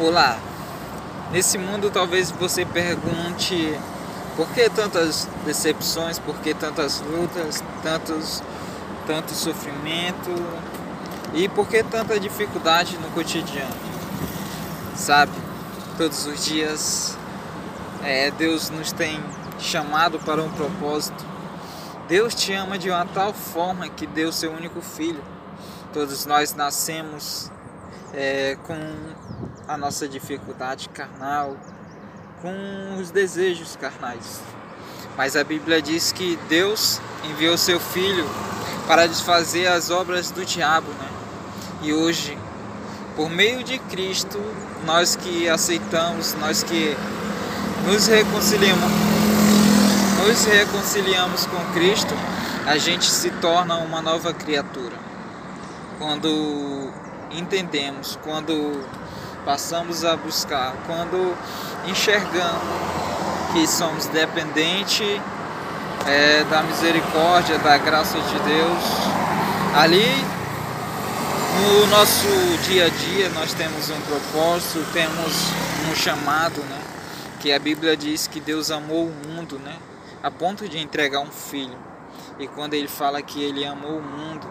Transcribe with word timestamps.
Olá, 0.00 0.38
nesse 1.30 1.58
mundo 1.58 1.90
talvez 1.90 2.30
você 2.30 2.64
pergunte 2.64 3.78
por 4.34 4.48
que 4.48 4.70
tantas 4.70 5.28
decepções, 5.44 6.18
por 6.18 6.34
que 6.38 6.54
tantas 6.54 7.02
lutas, 7.02 7.62
tantos, 7.82 8.42
tanto 9.06 9.32
sofrimento 9.32 10.30
e 11.34 11.46
por 11.46 11.68
que 11.68 11.82
tanta 11.82 12.18
dificuldade 12.18 12.96
no 12.96 13.10
cotidiano. 13.10 13.76
Sabe, 14.96 15.32
todos 15.98 16.24
os 16.24 16.42
dias 16.42 17.18
é, 18.02 18.30
Deus 18.30 18.70
nos 18.70 18.92
tem 18.92 19.22
chamado 19.58 20.18
para 20.20 20.42
um 20.42 20.50
propósito. 20.52 21.22
Deus 22.08 22.34
te 22.34 22.54
ama 22.54 22.78
de 22.78 22.88
uma 22.88 23.04
tal 23.04 23.34
forma 23.34 23.90
que 23.90 24.06
deu 24.06 24.32
seu 24.32 24.52
único 24.52 24.80
filho. 24.80 25.22
Todos 25.92 26.24
nós 26.24 26.54
nascemos 26.54 27.50
é, 28.14 28.56
com 28.64 28.74
a 29.66 29.76
nossa 29.76 30.08
dificuldade 30.08 30.88
carnal, 30.88 31.56
com 32.40 32.96
os 33.00 33.10
desejos 33.10 33.76
carnais. 33.76 34.40
Mas 35.16 35.36
a 35.36 35.44
Bíblia 35.44 35.80
diz 35.80 36.12
que 36.12 36.38
Deus 36.48 37.00
enviou 37.24 37.56
seu 37.56 37.78
Filho 37.78 38.26
para 38.86 39.06
desfazer 39.06 39.68
as 39.68 39.90
obras 39.90 40.30
do 40.30 40.44
diabo, 40.44 40.88
né? 40.88 41.08
E 41.82 41.92
hoje, 41.92 42.36
por 43.16 43.30
meio 43.30 43.62
de 43.62 43.78
Cristo, 43.78 44.40
nós 44.84 45.14
que 45.14 45.48
aceitamos, 45.48 46.34
nós 46.34 46.62
que 46.62 46.96
nos 47.86 48.06
reconciliamos, 48.06 48.90
nos 50.18 50.44
reconciliamos 50.44 51.46
com 51.46 51.72
Cristo, 51.72 52.14
a 52.66 52.76
gente 52.78 53.04
se 53.04 53.30
torna 53.30 53.76
uma 53.76 54.00
nova 54.00 54.32
criatura. 54.32 54.96
Quando 55.98 56.90
entendemos, 57.30 58.18
quando 58.22 58.84
passamos 59.44 60.04
a 60.04 60.16
buscar, 60.16 60.74
quando 60.86 61.36
enxergamos 61.86 62.62
que 63.52 63.66
somos 63.66 64.06
dependentes 64.06 65.20
é, 66.06 66.44
da 66.44 66.62
misericórdia, 66.62 67.58
da 67.58 67.76
graça 67.78 68.18
de 68.18 68.38
Deus, 68.40 68.82
ali 69.74 70.06
no 71.60 71.86
nosso 71.88 72.26
dia 72.64 72.86
a 72.86 72.88
dia 72.88 73.28
nós 73.30 73.52
temos 73.52 73.90
um 73.90 74.00
propósito, 74.00 74.84
temos 74.92 75.48
um 75.90 75.94
chamado, 75.94 76.60
né? 76.62 76.80
Que 77.40 77.52
a 77.52 77.58
Bíblia 77.58 77.96
diz 77.96 78.26
que 78.26 78.40
Deus 78.40 78.70
amou 78.70 79.06
o 79.06 79.28
mundo, 79.28 79.58
né? 79.58 79.76
A 80.22 80.30
ponto 80.30 80.68
de 80.68 80.78
entregar 80.78 81.20
um 81.20 81.30
filho. 81.30 81.76
E 82.38 82.46
quando 82.48 82.74
ele 82.74 82.88
fala 82.88 83.20
que 83.20 83.42
ele 83.42 83.64
amou 83.64 83.98
o 83.98 84.02
mundo, 84.02 84.50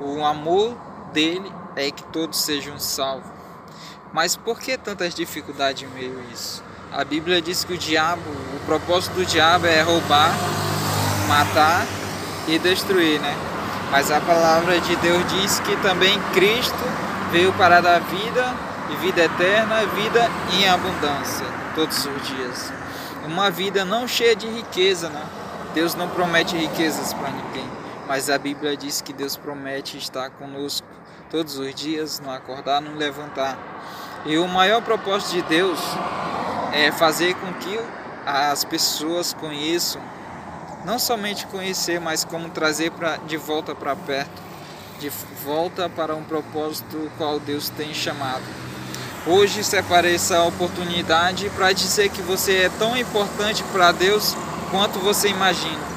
o 0.00 0.24
amor 0.24 0.76
dele 1.12 1.52
é 1.76 1.90
que 1.90 2.02
todos 2.04 2.40
sejam 2.40 2.78
salvos. 2.78 3.30
Mas 4.12 4.36
por 4.36 4.58
que 4.58 4.76
tantas 4.76 5.14
dificuldades 5.14 5.82
em 5.82 5.94
meio 5.94 6.18
a 6.18 6.32
isso? 6.32 6.62
A 6.92 7.04
Bíblia 7.04 7.40
diz 7.40 7.62
que 7.62 7.74
o 7.74 7.78
diabo, 7.78 8.22
o 8.56 8.60
propósito 8.66 9.14
do 9.14 9.24
diabo 9.24 9.66
é 9.66 9.80
roubar, 9.80 10.34
matar 11.28 11.86
e 12.48 12.58
destruir, 12.58 13.20
né? 13.20 13.36
Mas 13.90 14.10
a 14.10 14.20
palavra 14.20 14.80
de 14.80 14.96
Deus 14.96 15.24
diz 15.32 15.60
que 15.60 15.76
também 15.76 16.20
Cristo 16.32 16.74
veio 17.30 17.52
para 17.52 17.80
dar 17.80 18.00
vida 18.00 18.54
e 18.90 18.96
vida 18.96 19.22
eterna, 19.22 19.86
vida 19.86 20.28
em 20.52 20.68
abundância, 20.68 21.46
todos 21.76 22.04
os 22.06 22.26
dias. 22.26 22.72
Uma 23.24 23.50
vida 23.50 23.84
não 23.84 24.08
cheia 24.08 24.34
de 24.34 24.48
riqueza, 24.48 25.08
né? 25.08 25.22
Deus 25.72 25.94
não 25.94 26.08
promete 26.08 26.56
riquezas 26.56 27.12
para 27.12 27.30
ninguém, 27.30 27.68
mas 28.08 28.28
a 28.28 28.36
Bíblia 28.36 28.76
diz 28.76 29.00
que 29.00 29.12
Deus 29.12 29.36
promete 29.36 29.96
estar 29.96 30.30
conosco 30.30 30.86
todos 31.30 31.58
os 31.58 31.74
dias, 31.74 32.20
no 32.20 32.30
acordar, 32.30 32.80
no 32.80 32.96
levantar. 32.96 33.56
E 34.26 34.36
o 34.36 34.48
maior 34.48 34.82
propósito 34.82 35.32
de 35.32 35.42
Deus 35.42 35.78
é 36.72 36.90
fazer 36.92 37.34
com 37.34 37.52
que 37.54 37.80
as 38.26 38.64
pessoas 38.64 39.32
conheçam, 39.32 40.02
não 40.84 40.98
somente 40.98 41.46
conhecer, 41.46 42.00
mas 42.00 42.24
como 42.24 42.48
trazer 42.50 42.90
pra, 42.90 43.16
de 43.16 43.36
volta 43.36 43.74
para 43.74 43.96
perto, 43.96 44.42
de 44.98 45.08
volta 45.44 45.88
para 45.88 46.14
um 46.14 46.22
propósito 46.22 47.10
qual 47.16 47.40
Deus 47.40 47.70
tem 47.70 47.94
chamado. 47.94 48.42
Hoje 49.26 49.62
separei 49.62 50.14
essa 50.14 50.42
oportunidade 50.44 51.50
para 51.50 51.72
dizer 51.72 52.08
que 52.10 52.22
você 52.22 52.64
é 52.64 52.70
tão 52.78 52.96
importante 52.96 53.62
para 53.72 53.92
Deus 53.92 54.34
quanto 54.70 54.98
você 54.98 55.28
imagina. 55.28 55.90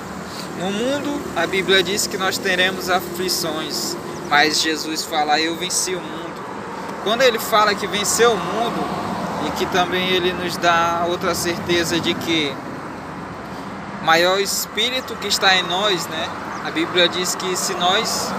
No 0.60 0.72
mundo, 0.72 1.22
a 1.36 1.48
Bíblia 1.48 1.82
diz 1.82 2.06
que 2.06 2.18
nós 2.18 2.38
teremos 2.38 2.90
aflições, 2.90 3.96
mas 4.34 4.62
Jesus 4.62 5.06
fala: 5.06 5.40
Eu 5.40 5.56
venci 5.56 5.94
o 5.94 6.02
mundo. 6.02 6.44
Quando 7.04 7.22
ele 7.22 7.38
fala 7.38 7.76
que 7.76 7.86
venceu 7.86 8.32
o 8.32 8.36
mundo 8.36 8.84
e 9.46 9.52
que 9.52 9.66
também 9.68 10.10
ele 10.10 10.34
nos 10.34 10.58
dá 10.58 11.06
outra 11.08 11.36
certeza 11.36 12.00
de 12.00 12.16
que 12.16 12.52
maior 14.02 14.40
espírito 14.40 15.16
que 15.18 15.28
está 15.28 15.56
em 15.56 15.62
nós, 15.62 16.08
né? 16.08 16.28
A 16.66 16.72
Bíblia 16.72 17.08
diz 17.08 17.36
que 17.36 17.56
se 17.56 17.76
nós 17.76 18.34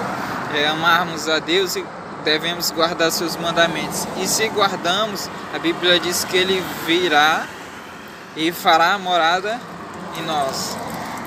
é, 0.53 0.67
amarmos 0.67 1.29
a 1.29 1.39
Deus, 1.39 1.77
devemos 2.25 2.73
guardar 2.73 3.13
seus 3.13 3.37
mandamentos. 3.37 4.05
E 4.17 4.27
se 4.27 4.49
guardamos, 4.49 5.31
a 5.55 5.61
Bíblia 5.61 6.01
diz 6.01 6.25
que 6.25 6.37
ele 6.37 6.61
virá 6.85 7.47
e 8.35 8.51
fará 8.51 8.99
morada 8.99 9.61
em 10.19 10.23
nós. 10.23 10.77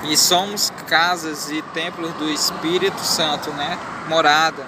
E 0.04 0.16
somos 0.16 0.72
casas 0.86 1.50
e 1.50 1.60
templos 1.74 2.12
do 2.14 2.30
Espírito 2.30 3.00
Santo, 3.00 3.50
né? 3.50 3.78
Morada. 4.08 4.64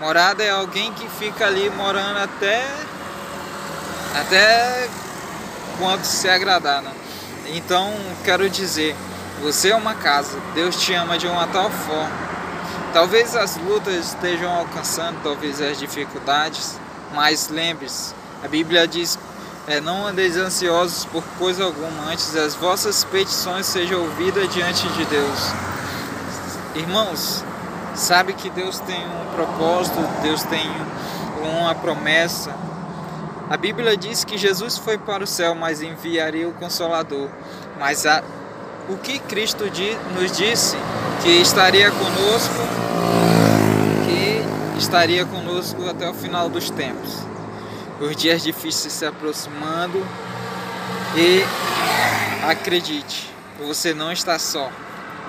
Morada 0.00 0.42
é 0.42 0.50
alguém 0.50 0.92
que 0.92 1.08
fica 1.08 1.46
ali 1.46 1.70
morando 1.70 2.18
até 2.18 2.66
até 4.18 4.88
quando 5.78 6.04
se 6.04 6.28
agradar, 6.28 6.82
né? 6.82 6.92
Então, 7.48 7.92
quero 8.24 8.48
dizer, 8.48 8.96
você 9.42 9.70
é 9.70 9.76
uma 9.76 9.94
casa. 9.94 10.38
Deus 10.54 10.76
te 10.76 10.94
ama 10.94 11.18
de 11.18 11.26
uma 11.26 11.46
tal 11.46 11.70
forma. 11.70 12.10
Talvez 12.92 13.34
as 13.34 13.56
lutas 13.56 13.94
estejam 13.94 14.50
alcançando, 14.54 15.18
talvez 15.22 15.60
as 15.60 15.78
dificuldades, 15.78 16.78
mas 17.14 17.48
lembre-se, 17.48 18.14
a 18.44 18.48
Bíblia 18.48 18.86
diz 18.86 19.18
é, 19.66 19.80
não 19.80 20.06
andeis 20.06 20.36
ansiosos 20.36 21.04
por 21.04 21.22
coisa 21.38 21.64
alguma, 21.64 22.10
antes 22.10 22.34
as 22.34 22.54
vossas 22.54 23.04
petições 23.04 23.66
sejam 23.66 24.00
ouvidas 24.00 24.52
diante 24.52 24.88
de 24.88 25.04
Deus. 25.04 25.52
Irmãos, 26.74 27.44
sabe 27.94 28.32
que 28.32 28.50
Deus 28.50 28.80
tem 28.80 29.04
um 29.06 29.34
propósito, 29.34 29.98
Deus 30.22 30.42
tem 30.44 30.68
uma 31.60 31.74
promessa. 31.74 32.52
A 33.48 33.56
Bíblia 33.56 33.96
diz 33.96 34.24
que 34.24 34.36
Jesus 34.36 34.78
foi 34.78 34.98
para 34.98 35.22
o 35.22 35.26
céu, 35.26 35.54
mas 35.54 35.80
enviaria 35.80 36.48
o 36.48 36.52
Consolador. 36.54 37.28
Mas 37.78 38.04
a, 38.06 38.22
o 38.88 38.96
que 38.96 39.18
Cristo 39.20 39.70
di, 39.70 39.96
nos 40.18 40.32
disse? 40.32 40.76
Que 41.22 41.40
estaria 41.40 41.90
conosco, 41.90 42.54
que 44.06 44.78
estaria 44.78 45.24
conosco 45.24 45.88
até 45.88 46.08
o 46.08 46.14
final 46.14 46.48
dos 46.48 46.70
tempos 46.70 47.31
os 48.02 48.16
dias 48.16 48.42
difíceis 48.42 48.92
se 48.92 49.06
aproximando 49.06 50.04
e 51.14 51.44
acredite, 52.48 53.32
você 53.64 53.94
não 53.94 54.10
está 54.10 54.38
só. 54.38 54.68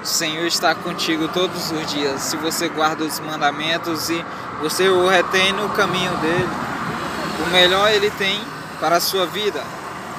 O 0.01 0.06
Senhor 0.06 0.45
está 0.47 0.73
contigo 0.73 1.28
todos 1.28 1.72
os 1.72 1.85
dias. 1.94 2.22
Se 2.22 2.35
você 2.35 2.67
guarda 2.67 3.03
os 3.03 3.19
mandamentos 3.19 4.09
e 4.09 4.25
você 4.62 4.89
o 4.89 5.07
retém 5.07 5.53
no 5.53 5.69
caminho 5.69 6.16
dele, 6.17 6.50
o 7.45 7.51
melhor 7.51 7.91
ele 7.91 8.09
tem 8.12 8.41
para 8.79 8.97
a 8.97 9.00
sua 9.00 9.25
vida. 9.25 9.63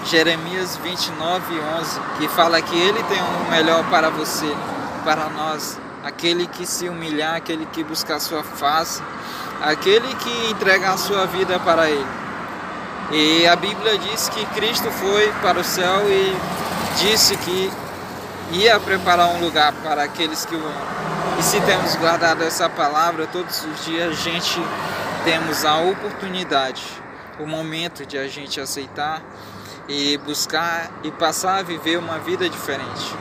Jeremias 0.06 0.76
29, 0.76 1.60
11, 1.80 2.00
que 2.18 2.28
fala 2.28 2.62
que 2.62 2.76
ele 2.78 3.02
tem 3.04 3.18
o 3.20 3.50
melhor 3.50 3.84
para 3.90 4.10
você, 4.10 4.54
para 5.02 5.28
nós. 5.28 5.78
Aquele 6.04 6.46
que 6.46 6.66
se 6.66 6.88
humilhar, 6.88 7.34
aquele 7.34 7.66
que 7.66 7.82
buscar 7.82 8.20
sua 8.20 8.44
face, 8.44 9.02
aquele 9.60 10.14
que 10.16 10.50
entregar 10.50 10.92
a 10.92 10.98
sua 10.98 11.26
vida 11.26 11.58
para 11.58 11.90
ele. 11.90 12.23
E 13.10 13.46
a 13.46 13.54
Bíblia 13.54 13.98
diz 13.98 14.28
que 14.28 14.44
Cristo 14.46 14.90
foi 14.90 15.32
para 15.42 15.60
o 15.60 15.64
céu 15.64 16.08
e 16.08 16.36
disse 16.98 17.36
que 17.36 17.70
ia 18.52 18.78
preparar 18.80 19.28
um 19.28 19.40
lugar 19.40 19.72
para 19.82 20.02
aqueles 20.02 20.44
que 20.44 20.54
o 20.54 20.58
amam. 20.58 21.04
E 21.38 21.42
se 21.42 21.60
temos 21.60 21.94
guardado 21.96 22.42
essa 22.42 22.68
palavra 22.68 23.26
todos 23.26 23.64
os 23.64 23.84
dias, 23.84 24.10
a 24.10 24.12
gente 24.12 24.60
temos 25.24 25.64
a 25.64 25.78
oportunidade, 25.78 26.82
o 27.38 27.46
momento 27.46 28.06
de 28.06 28.16
a 28.16 28.26
gente 28.28 28.60
aceitar 28.60 29.22
e 29.88 30.16
buscar 30.18 30.90
e 31.02 31.10
passar 31.10 31.58
a 31.58 31.62
viver 31.62 31.98
uma 31.98 32.18
vida 32.18 32.48
diferente. 32.48 33.14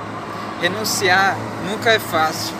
Renunciar 0.61 1.35
nunca 1.69 1.91
é 1.91 1.99
fácil. 1.99 2.55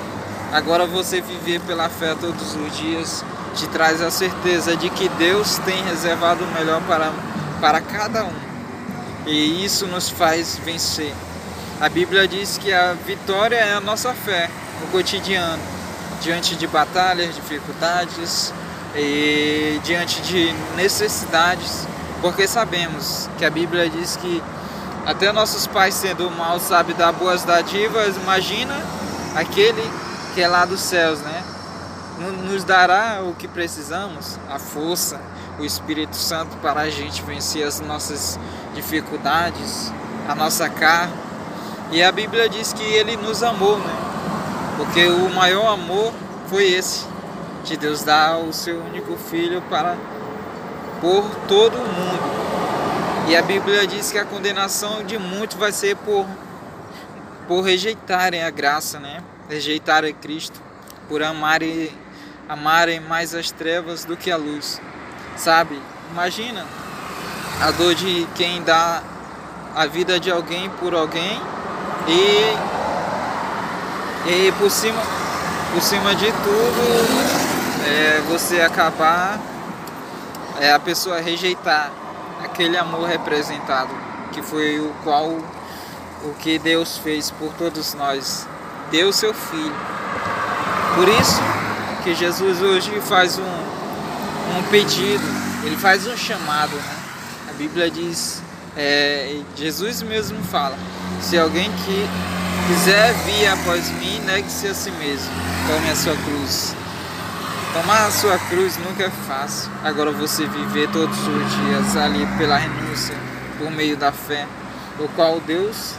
Agora 0.52 0.86
você 0.86 1.22
viver 1.22 1.62
pela 1.62 1.90
fé 1.90 2.16
todos 2.20 2.56
os 2.56 2.78
dias 2.78 3.24
te 3.56 3.68
traz 3.68 4.02
a 4.02 4.12
certeza 4.12 4.76
de 4.76 4.90
que 4.90 5.08
Deus 5.10 5.58
tem 5.60 5.84
reservado 5.84 6.44
o 6.44 6.48
melhor 6.48 6.82
para, 6.84 7.12
para 7.62 7.82
cada 7.82 8.26
um. 8.26 8.34
E 9.26 9.64
isso 9.64 9.88
nos 9.88 10.10
faz 10.10 10.60
vencer. 10.64 11.14
A 11.80 11.88
Bíblia 11.90 12.28
diz 12.28 12.58
que 12.58 12.74
a 12.74 12.94
vitória 12.94 13.56
é 13.56 13.74
a 13.74 13.80
nossa 13.80 14.14
fé 14.14 14.50
no 14.82 14.88
cotidiano, 14.88 15.62
diante 16.22 16.56
de 16.56 16.68
batalhas, 16.68 17.36
dificuldades 17.36 18.54
e 18.96 19.80
diante 19.84 20.22
de 20.22 20.54
necessidades. 20.76 21.88
Porque 22.22 22.48
sabemos 22.48 23.30
que 23.38 23.46
a 23.46 23.50
Bíblia 23.50 23.90
diz 23.90 24.16
que 24.18 24.42
até 25.06 25.32
nossos 25.32 25.68
pais 25.68 25.94
sendo 25.94 26.30
mal 26.32 26.60
sabe 26.60 26.94
dar 26.94 27.12
boas 27.12 27.44
dadivas, 27.44 28.16
imagina 28.16 28.82
aquele 29.36 29.84
que 30.34 30.42
é 30.42 30.48
lá 30.48 30.66
dos 30.66 30.80
céus, 30.80 31.20
né? 31.20 31.43
Nos 32.32 32.64
dará 32.64 33.22
o 33.24 33.34
que 33.34 33.48
precisamos, 33.48 34.40
a 34.50 34.58
força, 34.58 35.20
o 35.60 35.66
Espírito 35.66 36.16
Santo 36.16 36.56
para 36.58 36.82
a 36.82 36.90
gente 36.90 37.22
vencer 37.22 37.66
as 37.66 37.80
nossas 37.80 38.40
dificuldades, 38.74 39.92
a 40.28 40.36
nossa 40.36 40.70
carne. 40.70 41.14
E 41.92 42.02
a 42.02 42.12
Bíblia 42.12 42.50
diz 42.50 42.74
que 42.74 42.84
ele 42.84 43.16
nos 43.18 43.44
amou, 43.44 43.78
né? 43.78 43.94
Porque 44.78 45.06
o 45.08 45.30
maior 45.30 45.74
amor 45.74 46.14
foi 46.48 46.66
esse, 46.66 47.06
de 47.64 47.78
Deus 47.78 48.04
dar 48.04 48.38
o 48.38 48.52
seu 48.52 48.80
único 48.80 49.16
filho 49.16 49.62
para 49.70 49.96
por 51.00 51.24
todo 51.48 51.76
o 51.76 51.82
mundo. 51.82 52.44
E 53.28 53.36
a 53.36 53.42
Bíblia 53.42 53.86
diz 53.86 54.12
que 54.12 54.18
a 54.18 54.26
condenação 54.26 55.04
de 55.04 55.18
muitos 55.18 55.58
vai 55.58 55.72
ser 55.72 55.96
por, 55.98 56.26
por 57.48 57.62
rejeitarem 57.62 58.44
a 58.44 58.50
graça, 58.50 59.00
né? 59.00 59.22
Rejeitarem 59.50 60.14
Cristo, 60.14 60.62
por 61.08 61.22
amarem, 61.22 61.92
amarem 62.54 63.00
mais 63.00 63.34
as 63.34 63.52
trevas 63.52 64.06
do 64.06 64.16
que 64.16 64.30
a 64.32 64.38
luz. 64.38 64.80
Sabe? 65.36 65.82
Imagina 66.12 66.66
a 67.60 67.72
dor 67.72 67.96
de 67.96 68.28
quem 68.36 68.62
dá 68.62 69.02
a 69.76 69.88
vida 69.88 70.20
de 70.20 70.30
alguém 70.30 70.70
por 70.70 70.94
alguém 70.94 71.42
e, 72.08 72.56
e 74.30 74.52
por 74.54 74.70
cima 74.70 75.02
por 75.74 75.82
cima 75.82 76.14
de 76.14 76.28
tudo 76.32 77.84
é, 77.88 78.22
você 78.30 78.62
acabar 78.62 79.40
é 80.60 80.72
a 80.72 80.80
pessoa 80.80 81.20
rejeitar 81.20 81.92
aquele 82.44 82.78
amor 82.78 83.08
representado, 83.08 83.90
que 84.32 84.44
foi 84.44 84.80
o 84.80 84.94
qual 85.04 85.30
o 86.24 86.34
que 86.40 86.60
Deus 86.60 87.00
fez 87.00 87.32
por 87.32 87.52
todos 87.54 87.96
nós, 87.96 88.48
deu 88.92 89.12
seu 89.12 89.34
filho. 89.34 89.76
Por 90.96 91.08
isso 91.10 91.42
que 92.04 92.14
Jesus 92.16 92.62
hoje 92.62 92.92
faz 93.02 93.38
um, 93.38 93.44
um 93.44 94.64
pedido, 94.70 95.24
ele 95.64 95.78
faz 95.78 96.06
um 96.08 96.16
chamado. 96.18 96.76
Né? 96.76 96.96
A 97.50 97.54
Bíblia 97.54 97.90
diz, 97.90 98.42
é, 98.76 99.40
Jesus 99.56 100.02
mesmo 100.02 100.44
fala, 100.44 100.78
se 101.22 101.38
alguém 101.38 101.72
que 101.72 102.08
quiser 102.68 103.14
vir 103.26 103.48
após 103.48 103.90
mim, 103.90 104.20
negue-se 104.26 104.68
a 104.68 104.74
si 104.74 104.92
mesmo, 104.92 105.32
tome 105.68 105.90
a 105.90 105.96
sua 105.96 106.16
cruz 106.16 106.76
Tomar 107.74 108.06
a 108.06 108.12
sua 108.12 108.38
cruz 108.38 108.78
nunca 108.78 109.06
é 109.06 109.10
fácil. 109.10 109.72
Agora 109.84 110.12
você 110.12 110.46
viver 110.46 110.88
todos 110.92 111.18
os 111.18 111.56
dias 111.56 111.98
ali 111.98 112.24
pela 112.38 112.56
renúncia, 112.56 113.16
por 113.58 113.72
meio 113.72 113.98
da 113.98 114.12
fé, 114.12 114.48
o 115.00 115.08
qual 115.16 115.40
Deus, 115.40 115.96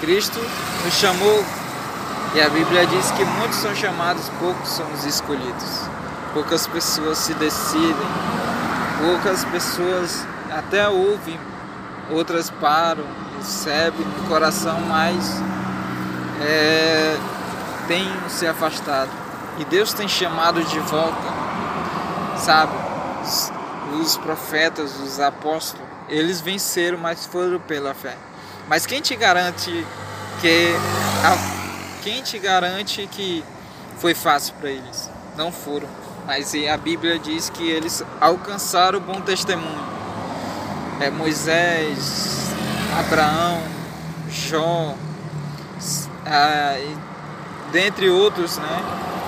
Cristo, 0.00 0.40
nos 0.84 0.94
chamou. 0.94 1.44
E 2.34 2.40
a 2.40 2.48
Bíblia 2.48 2.84
diz 2.84 3.12
que 3.12 3.24
muitos 3.24 3.58
são 3.58 3.72
chamados, 3.76 4.28
poucos 4.40 4.68
são 4.68 4.92
os 4.92 5.04
escolhidos. 5.04 5.82
Poucas 6.32 6.66
pessoas 6.66 7.18
se 7.18 7.32
decidem, 7.34 7.94
poucas 9.00 9.44
pessoas 9.44 10.26
até 10.50 10.88
ouvem, 10.88 11.38
outras 12.10 12.50
param, 12.50 13.04
recebem 13.38 14.04
no 14.04 14.28
coração, 14.28 14.80
mas 14.80 15.40
é, 16.40 17.16
têm 17.86 18.10
se 18.28 18.48
afastado. 18.48 19.10
E 19.60 19.64
Deus 19.64 19.92
tem 19.92 20.08
chamado 20.08 20.60
de 20.64 20.80
volta, 20.80 21.32
sabe? 22.36 22.72
Os 24.00 24.16
profetas, 24.16 24.98
os 24.98 25.20
apóstolos, 25.20 25.86
eles 26.08 26.40
venceram, 26.40 26.98
mas 26.98 27.26
foram 27.26 27.60
pela 27.60 27.94
fé. 27.94 28.16
Mas 28.68 28.86
quem 28.86 29.00
te 29.00 29.14
garante 29.14 29.86
que 30.40 30.74
quem 32.04 32.22
te 32.22 32.38
garante 32.38 33.08
que 33.10 33.42
foi 33.96 34.12
fácil 34.12 34.52
para 34.60 34.68
eles? 34.68 35.10
Não 35.38 35.50
foram. 35.50 35.88
Mas 36.26 36.52
a 36.70 36.76
Bíblia 36.76 37.18
diz 37.18 37.48
que 37.48 37.66
eles 37.68 38.04
alcançaram 38.20 38.98
o 38.98 39.00
bom 39.00 39.22
testemunho. 39.22 39.82
É 41.00 41.10
Moisés, 41.10 42.50
Abraão, 42.98 43.62
Jó, 44.30 44.94
ah, 46.26 46.76
dentre 47.72 48.10
outros, 48.10 48.58
né? 48.58 48.82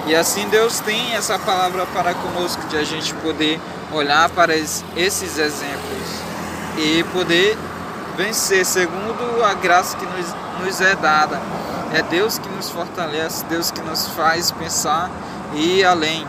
E 0.07 0.15
assim 0.15 0.47
Deus 0.51 0.79
tem 0.81 1.15
essa 1.15 1.39
palavra 1.39 1.87
para 1.87 2.15
conosco, 2.15 2.63
de 2.69 2.77
a 2.77 2.85
gente 2.85 3.15
poder 3.15 3.59
olhar 3.91 4.29
para 4.31 4.55
esses 4.55 5.39
exemplos 5.39 6.21
e 6.77 7.03
poder 7.13 7.57
vencer 8.17 8.67
segundo 8.67 9.43
a 9.45 9.55
graça 9.55 9.97
que 9.97 10.05
nos, 10.05 10.35
nos 10.63 10.81
é 10.81 10.95
dada. 10.95 11.41
É 11.93 12.03
Deus 12.03 12.39
que 12.39 12.49
nos 12.49 12.71
fortalece, 12.71 13.45
Deus 13.47 13.71
que 13.71 13.81
nos 13.81 14.09
faz 14.09 14.51
pensar 14.51 15.11
e 15.55 15.79
ir 15.79 15.85
além, 15.85 16.27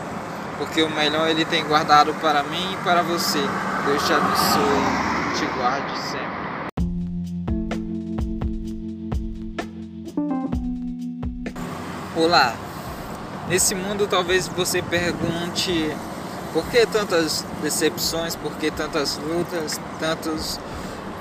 porque 0.57 0.81
o 0.81 0.89
melhor 0.89 1.27
Ele 1.27 1.45
tem 1.45 1.65
guardado 1.65 2.13
para 2.15 2.44
mim 2.44 2.74
e 2.74 2.77
para 2.77 3.01
você. 3.01 3.42
Deus 3.86 4.06
te 4.06 4.13
abençoe, 4.13 5.38
te 5.38 5.45
guarde 5.57 5.98
sempre. 6.00 6.38
Olá, 12.15 12.54
Nesse 13.48 13.74
mundo 13.74 14.07
talvez 14.07 14.45
você 14.50 14.81
pergunte 14.81 15.95
por 16.51 16.65
que 16.65 16.86
tantas 16.86 17.45
decepções, 17.62 18.36
por 18.36 18.51
que 18.57 18.69
tantas 18.69 19.18
lutas, 19.18 19.80
tantos, 20.01 20.59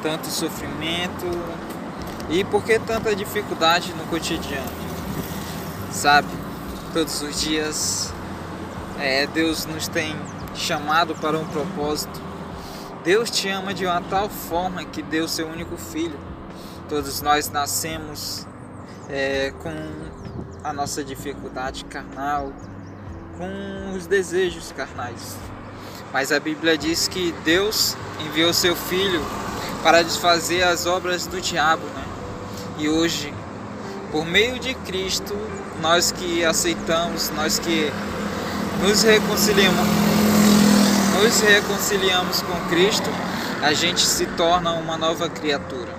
tanto 0.03 0.27
sofrimento 0.27 1.25
e 2.28 2.44
por 2.44 2.64
que 2.64 2.78
tanta 2.78 3.14
dificuldade 3.14 3.93
no 3.94 4.05
cotidiano. 4.06 4.70
Sabe, 5.90 6.28
todos 6.93 7.23
os 7.23 7.40
dias 7.40 8.12
é, 8.99 9.26
Deus 9.26 9.67
nos 9.67 9.88
tem 9.88 10.17
chamado 10.55 11.14
para 11.14 11.38
um 11.38 11.46
propósito. 11.46 12.20
Deus 13.05 13.31
te 13.31 13.49
ama 13.49 13.73
de 13.73 13.87
uma 13.87 14.00
tal 14.00 14.28
forma 14.28 14.84
que 14.84 15.02
deu 15.02 15.28
seu 15.28 15.46
único 15.46 15.76
filho. 15.76 16.19
Todos 16.88 17.20
nós 17.23 17.50
nascemos 17.50 18.46
é, 19.08 19.52
com 19.62 19.73
a 20.64 20.73
nossa 20.73 21.05
dificuldade 21.05 21.84
carnal, 21.84 22.52
com 23.38 23.94
os 23.96 24.06
desejos 24.06 24.73
carnais. 24.73 25.37
Mas 26.12 26.32
a 26.32 26.40
Bíblia 26.40 26.76
diz 26.76 27.06
que 27.08 27.32
Deus 27.44 27.96
enviou 28.20 28.52
seu 28.52 28.75
Filho 28.75 29.20
para 29.82 30.02
desfazer 30.02 30.62
as 30.62 30.87
obras 30.87 31.26
do 31.26 31.40
diabo, 31.40 31.87
né? 31.88 32.05
E 32.78 32.90
hoje, 32.90 33.33
por 34.12 34.26
meio 34.26 34.59
de 34.59 34.75
Cristo, 34.75 35.35
nós 35.80 36.12
que 36.12 36.45
aceitamos, 36.45 37.30
nós 37.30 37.59
que 37.59 37.90
nos 38.83 39.02
reconciliamos, 39.02 39.87
nos 41.14 41.40
reconciliamos 41.40 42.42
com 42.42 42.68
Cristo, 42.68 43.09
a 43.62 43.73
gente 43.73 44.02
se 44.02 44.26
torna 44.26 44.73
uma 44.73 44.99
nova 44.99 45.28
criatura. 45.30 45.95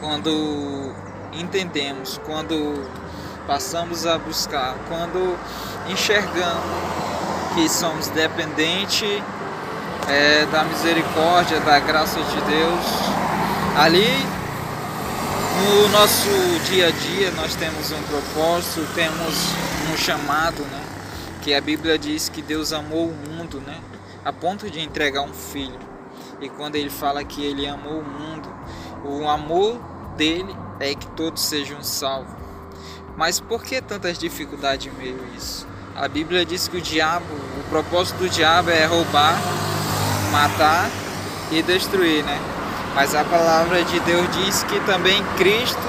Quando 0.00 0.92
entendemos, 1.32 2.20
quando 2.24 2.88
passamos 3.48 4.06
a 4.06 4.18
buscar, 4.18 4.76
quando 4.88 5.36
enxergamos 5.88 6.62
que 7.54 7.68
somos 7.68 8.06
dependentes 8.08 9.20
é, 10.08 10.46
da 10.46 10.62
misericórdia, 10.62 11.58
da 11.58 11.80
graça 11.80 12.20
de 12.20 12.40
Deus, 12.42 12.86
ali 13.76 14.41
no 15.60 15.88
nosso 15.88 16.28
dia 16.70 16.88
a 16.88 16.90
dia 16.90 17.30
nós 17.32 17.54
temos 17.54 17.92
um 17.92 18.02
propósito, 18.04 18.86
temos 18.94 19.34
um 19.92 19.96
chamado, 19.96 20.62
né? 20.62 20.82
Que 21.42 21.54
a 21.54 21.60
Bíblia 21.60 21.98
diz 21.98 22.28
que 22.28 22.40
Deus 22.40 22.72
amou 22.72 23.08
o 23.08 23.14
mundo, 23.14 23.60
né? 23.60 23.80
A 24.24 24.32
ponto 24.32 24.70
de 24.70 24.80
entregar 24.80 25.22
um 25.22 25.34
filho. 25.34 25.78
E 26.40 26.48
quando 26.48 26.76
ele 26.76 26.90
fala 26.90 27.22
que 27.24 27.44
ele 27.44 27.66
amou 27.66 28.00
o 28.00 28.04
mundo, 28.04 28.48
o 29.04 29.28
amor 29.28 29.80
dele 30.16 30.54
é 30.80 30.94
que 30.94 31.06
todos 31.08 31.42
sejam 31.42 31.82
salvos. 31.82 32.34
Mas 33.16 33.38
por 33.38 33.62
que 33.62 33.80
tantas 33.80 34.18
dificuldades 34.18 34.92
em 34.92 34.96
meio 34.96 35.20
a 35.22 35.36
isso? 35.36 35.66
A 35.94 36.08
Bíblia 36.08 36.44
diz 36.44 36.66
que 36.68 36.78
o 36.78 36.80
diabo, 36.80 37.26
o 37.60 37.68
propósito 37.68 38.18
do 38.18 38.28
diabo 38.28 38.70
é 38.70 38.86
roubar, 38.86 39.38
matar 40.30 40.90
e 41.50 41.62
destruir, 41.62 42.24
né? 42.24 42.61
Mas 42.94 43.14
a 43.14 43.24
palavra 43.24 43.82
de 43.84 43.98
Deus 44.00 44.28
diz 44.36 44.62
que 44.64 44.78
também 44.80 45.24
Cristo 45.38 45.80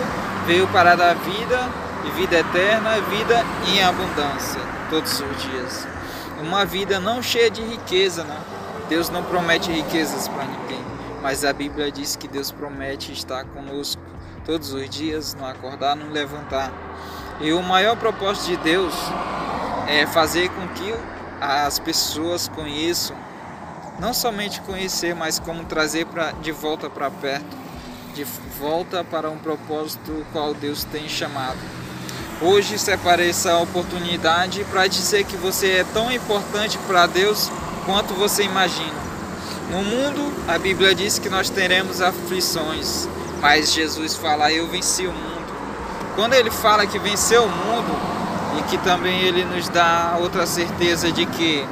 veio 0.45 0.67
para 0.69 0.95
dar 0.95 1.15
vida 1.15 1.69
e 2.05 2.12
vida 2.12 2.39
eterna, 2.39 3.01
vida 3.01 3.45
em 3.67 3.83
abundância, 3.83 4.62
todos 4.89 5.19
os 5.19 5.41
dias. 5.41 5.88
Uma 6.41 6.65
vida 6.65 7.00
não 7.00 7.22
cheia 7.22 7.51
de 7.51 7.62
riqueza, 7.62 8.24
né? 8.24 8.38
Deus 8.88 9.10
não 9.10 9.24
promete 9.24 9.72
riquezas 9.72 10.27
para 10.27 10.45
ninguém, 10.45 10.83
mas 11.22 11.43
a 11.43 11.51
Bíblia 11.51 11.91
diz 11.91 12.15
que 12.15 12.27
Deus 12.27 12.51
promete 12.51 13.12
estar 13.12 13.43
conosco 13.45 14.01
todos 14.45 14.74
os 14.74 14.89
dias, 14.89 15.33
no 15.33 15.45
acordar, 15.45 15.95
no 15.95 16.12
levantar. 16.12 16.72
E 17.41 17.51
o 17.51 17.62
maior 17.62 17.98
propósito 17.98 18.48
de 18.48 18.57
Deus 18.57 18.93
é 19.88 20.05
fazer 20.05 20.50
com 20.50 20.67
que 20.69 20.93
as 21.41 21.79
pessoas 21.79 22.48
conheçam 22.48 23.15
não 24.00 24.13
somente 24.13 24.62
conhecer, 24.62 25.15
mas 25.15 25.39
como 25.39 25.63
trazer 25.65 26.05
pra, 26.05 26.31
de 26.31 26.51
volta 26.51 26.89
para 26.89 27.09
perto, 27.09 27.57
de 28.13 28.23
volta 28.59 29.03
para 29.03 29.29
um 29.29 29.38
propósito 29.38 30.25
qual 30.31 30.53
Deus 30.53 30.83
tem 30.83 31.07
chamado. 31.07 31.57
Hoje 32.41 32.77
separei 32.77 33.29
essa 33.29 33.57
oportunidade 33.57 34.63
para 34.65 34.88
dizer 34.88 35.23
que 35.23 35.38
você 35.38 35.67
é 35.77 35.85
tão 35.93 36.12
importante 36.12 36.77
para 36.88 37.07
Deus 37.07 37.50
quanto 37.85 38.13
você 38.13 38.43
imagina. 38.43 39.03
No 39.71 39.81
mundo, 39.81 40.33
a 40.47 40.57
Bíblia 40.57 40.93
diz 40.93 41.17
que 41.17 41.29
nós 41.29 41.50
teremos 41.50 42.01
aflições, 42.01 43.07
mas 43.41 43.71
Jesus 43.71 44.15
fala: 44.15 44.51
Eu 44.51 44.67
venci 44.67 45.07
o 45.07 45.12
mundo. 45.12 45.33
Quando 46.15 46.33
ele 46.33 46.51
fala 46.51 46.85
que 46.85 47.00
venceu 47.00 47.45
o 47.45 47.50
mundo 47.50 47.97
e 48.59 48.63
que 48.63 48.77
também 48.79 49.21
ele 49.21 49.45
nos 49.45 49.69
dá 49.69 50.17
outra 50.19 50.45
certeza 50.45 51.12
de 51.12 51.25
que 51.25 51.65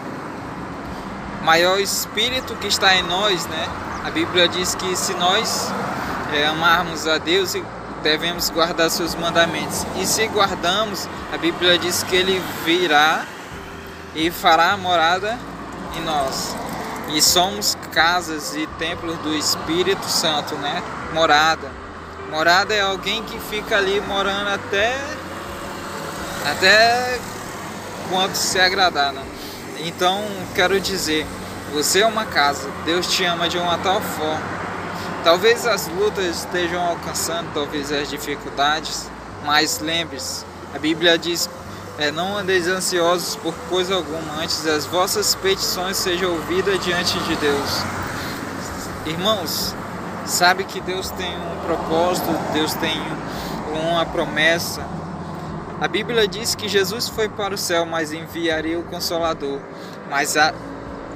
maior 1.44 1.80
espírito 1.80 2.56
que 2.56 2.68
está 2.68 2.96
em 2.96 3.04
nós, 3.04 3.46
né? 3.48 3.68
A 4.04 4.10
Bíblia 4.10 4.48
diz 4.48 4.76
que 4.76 4.96
se 4.96 5.14
nós 5.14 5.72
é, 6.34 6.46
amarmos 6.46 7.08
a 7.08 7.18
Deus, 7.18 7.56
devemos 8.02 8.50
guardar 8.50 8.90
seus 8.90 9.16
mandamentos. 9.16 9.86
E 9.98 10.06
se 10.06 10.28
guardamos, 10.28 11.08
a 11.32 11.38
Bíblia 11.38 11.78
diz 11.78 12.04
que 12.04 12.16
ele 12.16 12.42
virá 12.66 13.26
e 14.16 14.30
fará 14.32 14.76
morada 14.78 15.38
em 15.96 16.02
nós. 16.02 16.56
E 17.10 17.22
somos 17.22 17.78
casas 17.92 18.56
e 18.56 18.66
templos 18.80 19.18
do 19.20 19.36
Espírito 19.36 20.06
Santo, 20.06 20.56
né? 20.56 20.82
Morada. 21.14 21.70
Morada 22.30 22.74
é 22.74 22.82
alguém 22.82 23.24
que 23.24 23.38
fica 23.40 23.78
ali 23.78 24.00
morando 24.02 24.50
até 24.50 24.98
até 26.50 27.20
quanto 28.10 28.36
se 28.36 28.60
agradar, 28.60 29.12
né? 29.12 29.24
Então, 29.84 30.24
quero 30.54 30.80
dizer, 30.80 31.26
você 31.74 32.02
é 32.02 32.06
uma 32.06 32.26
casa. 32.26 32.70
Deus 32.86 33.08
te 33.08 33.24
ama 33.26 33.50
de 33.50 33.58
uma 33.58 33.78
tal 33.80 34.00
forma. 34.00 34.62
Talvez 35.24 35.66
as 35.66 35.88
lutas 35.88 36.38
estejam 36.38 36.82
alcançando, 36.84 37.52
talvez 37.54 37.92
as 37.92 38.10
dificuldades, 38.10 39.10
mas 39.44 39.80
lembre-se, 39.80 40.46
a 40.74 40.80
Bíblia 40.80 41.18
diz: 41.18 41.50
é, 41.98 42.12
não 42.12 42.38
andeis 42.38 42.68
ansiosos 42.68 43.36
por 43.36 43.54
coisa 43.70 43.96
alguma, 43.96 44.42
antes 44.42 44.66
as 44.68 44.86
vossas 44.86 45.34
petições 45.36 45.98
sejam 45.98 46.32
ouvidas 46.32 46.80
diante 46.84 47.18
de 47.20 47.36
Deus. 47.36 47.84
Irmãos, 49.06 49.76
sabe 50.26 50.64
que 50.64 50.80
Deus 50.80 51.10
tem 51.12 51.36
um 51.36 51.66
propósito, 51.66 52.28
Deus 52.54 52.74
tem 52.76 53.02
uma 53.74 54.06
promessa, 54.06 54.86
a 55.82 55.88
Bíblia 55.88 56.28
diz 56.28 56.54
que 56.54 56.70
Jesus 56.70 57.10
foi 57.10 57.28
para 57.28 57.56
o 57.56 57.58
céu, 57.58 57.88
mas 57.88 58.14
enviaria 58.14 58.78
o 58.78 58.84
Consolador. 58.84 59.60
Mas 60.12 60.38
a, 60.38 60.54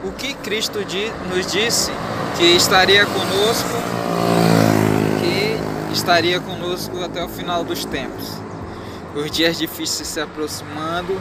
o 0.04 0.12
que 0.12 0.34
Cristo 0.34 0.84
di, 0.84 1.12
nos 1.30 1.46
disse 1.46 1.92
que 2.36 2.44
estaria 2.44 3.06
conosco, 3.06 3.70
que 5.22 5.94
estaria 5.94 6.40
conosco 6.40 7.00
até 7.04 7.24
o 7.24 7.30
final 7.30 7.64
dos 7.64 7.86
tempos. 7.86 8.32
Os 9.14 9.30
dias 9.30 9.56
difíceis 9.56 10.08
se 10.08 10.20
aproximando 10.20 11.16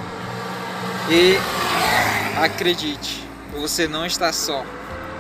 e 1.11 1.37
acredite, 2.43 3.29
você 3.53 3.87
não 3.87 4.07
está 4.07 4.33
só. 4.33 4.65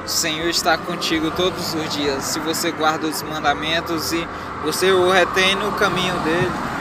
O 0.02 0.08
Senhor 0.08 0.48
está 0.48 0.78
contigo 0.78 1.30
todos 1.30 1.74
os 1.74 1.90
dias. 1.90 2.24
Se 2.24 2.38
você 2.38 2.72
guarda 2.72 3.06
os 3.06 3.22
mandamentos 3.22 4.14
e 4.14 4.26
você 4.64 4.90
o 4.92 5.10
retém 5.10 5.54
no 5.56 5.72
caminho 5.72 6.18
dele, 6.20 6.73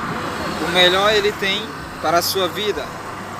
o 0.63 0.72
melhor 0.72 1.13
ele 1.13 1.32
tem 1.34 1.65
para 2.01 2.20
a 2.20 2.22
sua 2.22 2.48
vida. 2.48 2.84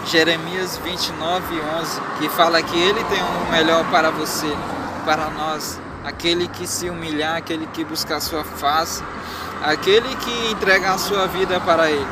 Jeremias 0.06 0.78
29, 0.84 1.62
11, 1.80 2.02
que 2.20 2.30
fala 2.30 2.62
que 2.62 2.78
ele 2.78 3.04
tem 3.06 3.22
o 3.22 3.52
melhor 3.52 3.86
para 3.90 4.12
você, 4.12 4.52
para 5.06 5.30
nós. 5.30 5.80
Aquele 6.04 6.48
que 6.50 6.68
se 6.68 6.90
humilhar, 6.90 7.38
aquele 7.38 7.66
que 7.68 7.86
buscar 7.86 8.20
sua 8.20 8.44
face, 8.44 9.02
aquele 9.64 10.14
que 10.18 10.52
entrega 10.52 10.92
a 10.92 10.98
sua 10.98 11.28
vida 11.28 11.60
para 11.62 11.90
ele. 11.90 12.08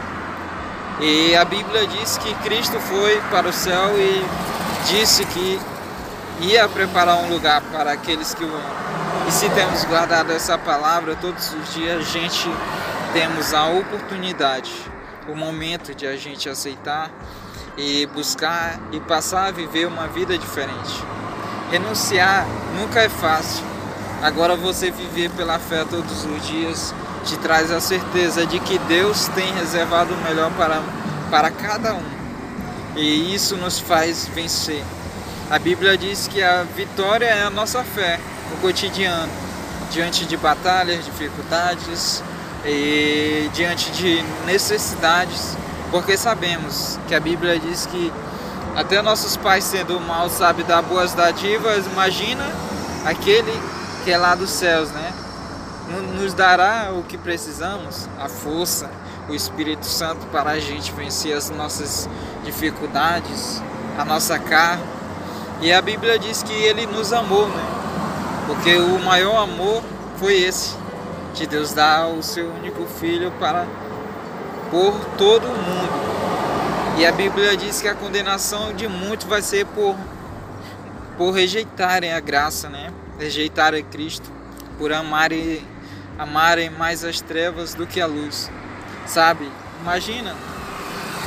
E 1.01 1.35
a 1.35 1.43
Bíblia 1.43 1.85
diz 1.87 2.17
que 2.17 2.33
Cristo 2.35 2.79
foi 2.79 3.21
para 3.29 3.49
o 3.49 3.53
céu 3.53 3.97
e 3.97 4.25
disse 4.87 5.25
que 5.25 5.59
ia 6.39 6.69
preparar 6.69 7.17
um 7.17 7.29
lugar 7.29 7.61
para 7.71 7.91
aqueles 7.91 8.33
que 8.33 8.43
o 8.43 8.47
amam. 8.47 9.27
E 9.27 9.31
se 9.31 9.49
temos 9.49 9.83
guardado 9.83 10.31
essa 10.31 10.57
palavra 10.57 11.17
todos 11.19 11.53
os 11.53 11.73
dias, 11.73 11.99
a 11.99 12.03
gente 12.03 12.49
temos 13.13 13.53
a 13.53 13.65
oportunidade 13.65 14.71
o 15.27 15.35
momento 15.35 15.93
de 15.93 16.07
a 16.07 16.15
gente 16.15 16.49
aceitar 16.49 17.11
e 17.77 18.05
buscar 18.07 18.79
e 18.91 18.99
passar 18.99 19.47
a 19.47 19.51
viver 19.51 19.87
uma 19.87 20.07
vida 20.07 20.37
diferente. 20.37 21.03
Renunciar 21.69 22.45
nunca 22.75 22.99
é 22.99 23.09
fácil. 23.09 23.63
Agora 24.21 24.55
você 24.55 24.91
viver 24.91 25.29
pela 25.31 25.57
fé 25.57 25.85
todos 25.89 26.25
os 26.25 26.47
dias 26.47 26.93
te 27.25 27.37
traz 27.37 27.71
a 27.71 27.79
certeza 27.79 28.45
de 28.45 28.59
que 28.59 28.77
Deus 28.79 29.27
tem 29.29 29.51
reservado 29.53 30.13
o 30.13 30.17
melhor 30.17 30.51
para, 30.51 30.81
para 31.29 31.49
cada 31.49 31.93
um. 31.93 32.03
E 32.95 33.33
isso 33.33 33.55
nos 33.55 33.79
faz 33.79 34.27
vencer. 34.27 34.83
A 35.49 35.57
Bíblia 35.59 35.97
diz 35.97 36.27
que 36.27 36.41
a 36.41 36.63
vitória 36.63 37.25
é 37.25 37.43
a 37.43 37.49
nossa 37.49 37.83
fé 37.83 38.19
no 38.49 38.57
cotidiano, 38.57 39.31
diante 39.91 40.25
de 40.25 40.37
batalhas, 40.37 41.05
dificuldades, 41.05 42.23
e 42.65 43.49
diante 43.53 43.91
de 43.91 44.23
necessidades, 44.45 45.57
porque 45.89 46.15
sabemos 46.15 46.99
que 47.07 47.15
a 47.15 47.19
Bíblia 47.19 47.59
diz 47.59 47.85
que 47.85 48.11
até 48.75 49.01
nossos 49.01 49.35
pais 49.35 49.63
sendo 49.63 49.99
mal 49.99 50.29
sabe 50.29 50.63
dar 50.63 50.81
boas 50.81 51.13
dádivas, 51.13 51.85
imagina 51.87 52.43
aquele 53.05 53.51
que 54.03 54.11
é 54.11 54.17
lá 54.17 54.35
dos 54.35 54.49
céus, 54.49 54.89
né? 54.91 55.13
Nos 56.17 56.33
dará 56.33 56.91
o 56.93 57.03
que 57.03 57.17
precisamos, 57.17 58.07
a 58.17 58.29
força, 58.29 58.89
o 59.27 59.35
Espírito 59.35 59.85
Santo 59.85 60.25
para 60.27 60.51
a 60.51 60.59
gente 60.59 60.91
vencer 60.93 61.35
as 61.35 61.49
nossas 61.49 62.09
dificuldades, 62.45 63.61
a 63.97 64.05
nossa 64.05 64.39
carne. 64.39 64.83
E 65.61 65.71
a 65.71 65.81
Bíblia 65.81 66.17
diz 66.17 66.41
que 66.41 66.53
ele 66.53 66.85
nos 66.85 67.11
amou, 67.11 67.47
né? 67.49 67.65
Porque 68.47 68.75
o 68.77 68.99
maior 68.99 69.43
amor 69.43 69.83
foi 70.17 70.35
esse, 70.41 70.75
de 71.33 71.47
Deus 71.47 71.73
dar 71.73 72.07
o 72.07 72.21
seu 72.21 72.47
único 72.51 72.85
filho 72.85 73.31
para 73.39 73.65
por 74.69 74.93
todo 75.17 75.47
mundo. 75.47 76.11
E 76.97 77.05
a 77.05 77.11
Bíblia 77.11 77.55
diz 77.55 77.81
que 77.81 77.87
a 77.87 77.95
condenação 77.95 78.73
de 78.73 78.87
muitos 78.87 79.25
vai 79.27 79.41
ser 79.41 79.65
por 79.67 79.95
por 81.17 81.31
rejeitarem 81.31 82.13
a 82.13 82.19
graça, 82.19 82.69
né? 82.69 82.91
Rejeitarem 83.19 83.83
Cristo, 83.83 84.29
por 84.77 84.91
amarem 84.91 85.65
amarem 86.17 86.69
mais 86.69 87.03
as 87.03 87.21
trevas 87.21 87.73
do 87.73 87.87
que 87.87 87.99
a 87.99 88.05
luz. 88.05 88.51
Sabe? 89.05 89.51
Imagina 89.81 90.35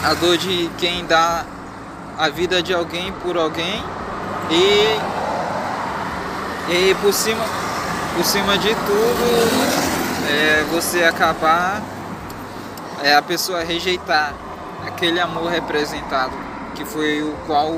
a 0.02 0.14
dor 0.14 0.36
de 0.36 0.70
quem 0.78 1.04
dá 1.06 1.44
a 2.18 2.28
vida 2.28 2.62
de 2.62 2.72
alguém 2.72 3.12
por 3.12 3.36
alguém 3.36 3.82
e 4.50 5.14
e 6.70 6.94
por 6.96 7.12
cima 7.12 7.44
por 8.14 8.24
cima 8.24 8.56
de 8.56 8.68
tudo 8.68 9.83
é 10.28 10.64
você 10.70 11.04
acabar, 11.04 11.82
é 13.02 13.14
a 13.14 13.22
pessoa 13.22 13.62
rejeitar 13.62 14.34
aquele 14.86 15.20
amor 15.20 15.50
representado, 15.50 16.32
que 16.74 16.84
foi 16.84 17.22
o 17.22 17.34
qual 17.46 17.70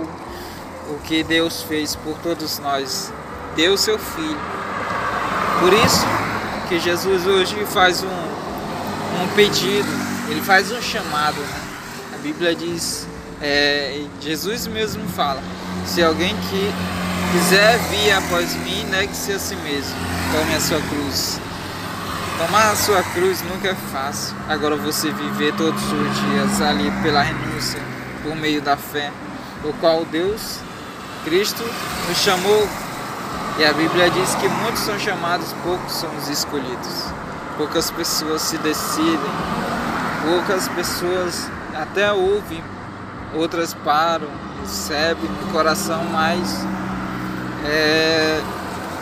o 0.89 0.99
que 1.05 1.23
Deus 1.23 1.63
fez 1.63 1.97
por 1.97 2.17
todos 2.19 2.59
nós, 2.59 3.13
deu 3.57 3.77
seu 3.77 3.99
filho. 3.99 4.39
Por 5.61 5.73
isso 5.73 6.07
que 6.69 6.79
Jesus 6.79 7.27
hoje 7.27 7.65
faz 7.67 8.03
um, 8.03 8.07
um 8.07 9.29
pedido, 9.35 9.89
ele 10.29 10.43
faz 10.43 10.71
um 10.71 10.81
chamado. 10.81 11.41
Né? 11.41 11.61
A 12.15 12.19
Bíblia 12.19 12.55
diz, 12.55 13.07
é, 13.43 14.01
Jesus 14.21 14.67
mesmo 14.67 15.09
fala, 15.09 15.43
se 15.85 16.03
alguém 16.03 16.37
que 16.37 16.73
quiser 17.33 17.79
vir 17.91 18.13
após 18.13 18.55
mim, 18.55 18.85
negue-se 18.91 19.33
a 19.33 19.39
si 19.39 19.57
mesmo, 19.57 19.97
tome 20.33 20.55
a 20.55 20.61
sua 20.61 20.81
cruz 20.81 21.41
Tomar 22.39 22.73
a 22.73 22.77
sua 22.77 23.03
cruz 23.03 23.43
nunca 23.43 23.69
é 23.69 23.75
fácil. 23.75 24.37
Agora 24.47 24.77
você 24.77 25.11
viver 25.11 25.55
todos 25.55 25.83
os 25.83 26.21
dias 26.21 26.61
ali 26.61 26.91
pela 27.03 27.23
renúncia, 27.23 27.81
por 28.23 28.37
meio 28.37 28.61
da 28.61 28.77
fé, 28.77 29.11
o 29.65 29.73
qual 29.81 30.05
Deus, 30.05 30.59
Cristo, 31.25 31.65
nos 32.07 32.19
chamou. 32.19 32.69
E 33.59 33.65
a 33.65 33.73
Bíblia 33.73 34.11
diz 34.11 34.35
que 34.35 34.47
muitos 34.49 34.83
são 34.83 34.99
chamados, 34.99 35.55
poucos 35.63 35.91
são 35.93 36.15
os 36.15 36.29
escolhidos. 36.29 37.05
Poucas 37.57 37.91
pessoas 37.91 38.43
se 38.43 38.59
decidem, 38.59 39.33
poucas 40.23 40.69
pessoas 40.69 41.49
até 41.75 42.13
ouvem, 42.13 42.63
outras 43.35 43.73
param, 43.73 44.29
recebem 44.61 45.31
no 45.31 45.53
coração, 45.53 46.05
mas 46.13 46.67
é, 47.65 48.43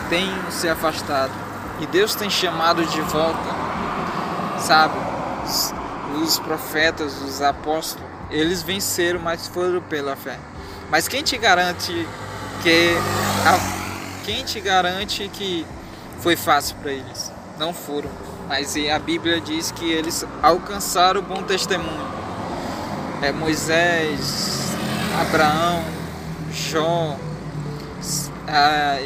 têm 0.09 0.33
se 0.51 0.69
afastado. 0.69 1.44
E 1.81 1.87
Deus 1.87 2.15
tem 2.15 2.31
chamado 2.31 2.85
de 2.87 3.01
volta, 3.01 3.39
sabe? 4.59 4.95
Os 6.23 6.39
profetas, 6.39 7.21
os 7.23 7.43
apóstolos, 7.43 8.09
eles 8.31 8.63
venceram, 8.63 9.21
mas 9.21 9.49
foram 9.49 9.81
pela 9.83 10.15
fé. 10.15 10.39
Mas 10.91 11.09
quem 11.09 11.23
te 11.23 11.37
garante 11.37 12.07
que 12.63 12.97
quem 14.25 14.45
te 14.45 14.61
garante 14.61 15.29
que 15.29 15.67
foi 16.21 16.37
fácil 16.37 16.77
para 16.77 16.93
eles? 16.93 17.33
Não 17.59 17.75
foram. 17.75 18.11
Mas 18.49 18.75
a 18.77 18.99
Bíblia 18.99 19.41
diz 19.41 19.71
que 19.71 19.91
eles 19.91 20.25
alcançaram 20.43 21.21
o 21.21 21.23
bom 21.23 21.43
testemunho. 21.43 22.15
É 23.23 23.33
Moisés, 23.33 24.71
Abraão, 25.21 25.83
Jó, 26.53 27.17
ah, 28.49 28.99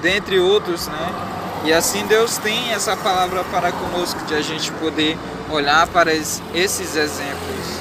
dentre 0.00 0.38
outros, 0.38 0.88
né? 0.88 1.41
E 1.64 1.72
assim 1.72 2.04
Deus 2.06 2.38
tem 2.38 2.72
essa 2.72 2.96
palavra 2.96 3.44
para 3.44 3.70
conosco, 3.70 4.24
de 4.24 4.34
a 4.34 4.40
gente 4.40 4.72
poder 4.72 5.16
olhar 5.48 5.86
para 5.86 6.12
esses 6.12 6.96
exemplos 6.96 7.80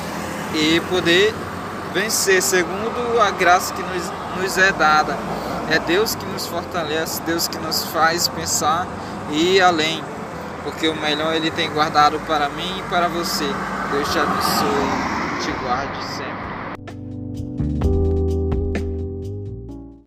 e 0.53 0.79
poder 0.89 1.33
vencer 1.93 2.41
segundo 2.41 3.19
a 3.19 3.31
graça 3.31 3.73
que 3.73 3.81
nos, 3.81 4.11
nos 4.39 4.57
é 4.57 4.71
dada. 4.71 5.17
É 5.69 5.79
Deus 5.79 6.15
que 6.15 6.25
nos 6.25 6.45
fortalece, 6.45 7.21
Deus 7.21 7.47
que 7.47 7.57
nos 7.57 7.85
faz 7.85 8.27
pensar 8.27 8.85
e 9.31 9.55
ir 9.55 9.61
além, 9.61 10.03
porque 10.63 10.87
o 10.87 10.95
melhor 10.95 11.33
Ele 11.33 11.49
tem 11.49 11.71
guardado 11.71 12.19
para 12.27 12.49
mim 12.49 12.79
e 12.79 12.83
para 12.83 13.07
você. 13.07 13.49
Deus 13.91 14.11
te 14.11 14.19
abençoe, 14.19 15.43
te 15.43 15.51
guarde 15.63 16.03
sempre. 16.05 16.40